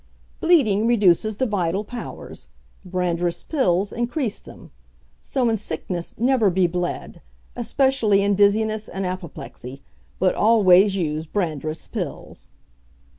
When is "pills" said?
3.43-3.93, 11.87-12.49